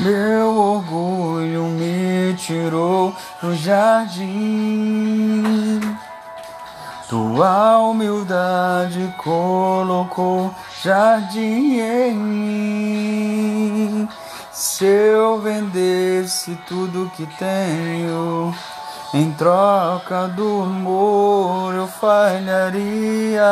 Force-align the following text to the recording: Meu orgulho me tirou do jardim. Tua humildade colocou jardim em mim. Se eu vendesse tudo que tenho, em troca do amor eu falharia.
Meu 0.00 0.56
orgulho 0.56 1.64
me 1.64 2.32
tirou 2.34 3.12
do 3.42 3.52
jardim. 3.56 4.20
Tua 7.08 7.80
humildade 7.80 9.12
colocou 9.18 10.54
jardim 10.84 11.80
em 11.80 12.14
mim. 12.14 14.08
Se 14.52 14.84
eu 14.84 15.40
vendesse 15.40 16.56
tudo 16.68 17.10
que 17.16 17.26
tenho, 17.36 18.54
em 19.12 19.32
troca 19.32 20.28
do 20.28 20.62
amor 20.62 21.74
eu 21.74 21.88
falharia. 21.88 23.42